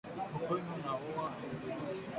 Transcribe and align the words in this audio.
ukimwi 0.37 0.71
unaua 0.75 1.25